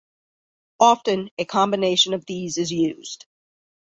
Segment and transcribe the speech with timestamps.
[0.79, 3.27] Often a combination of these is used.